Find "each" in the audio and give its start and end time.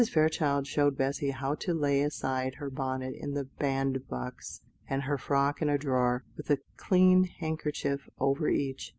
8.49-8.89